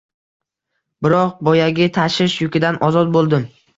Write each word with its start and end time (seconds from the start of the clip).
Biroq, 1.07 1.35
boyagi 1.49 1.87
tashvish 1.99 2.39
yukidan 2.47 2.81
ozod 2.89 3.13
bo’ldim. 3.19 3.47